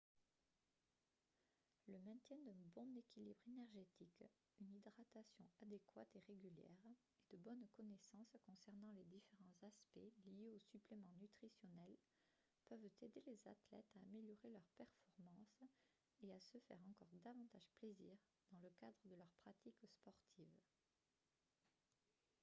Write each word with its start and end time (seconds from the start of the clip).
le 1.87 1.99
maintien 1.99 2.39
d'un 2.39 2.57
bon 2.73 2.87
équilibre 2.97 3.39
énergétique 3.45 4.23
une 4.59 4.73
hydratation 4.73 5.45
adéquate 5.61 6.07
et 6.15 6.23
régulière 6.27 6.71
et 7.29 7.37
de 7.37 7.37
bonnes 7.43 7.67
connaissances 7.77 8.35
concernant 8.47 8.89
les 8.93 9.03
différents 9.03 9.53
aspects 9.61 9.99
liés 10.25 10.49
aux 10.49 10.57
suppléments 10.71 11.13
nutritionnels 11.19 11.95
peuvent 12.67 12.91
aider 13.03 13.21
les 13.27 13.47
athlètes 13.47 13.93
à 13.95 14.01
améliorer 14.07 14.49
leurs 14.49 14.71
performances 14.75 15.61
et 16.23 16.33
à 16.33 16.39
se 16.39 16.57
faire 16.61 16.81
encore 16.89 17.13
davantage 17.23 17.69
plaisir 17.77 18.17
dans 18.49 18.57
le 18.57 18.71
cadre 18.79 19.05
de 19.07 19.13
leur 19.17 19.29
pratique 19.43 19.85
sportive 19.87 20.55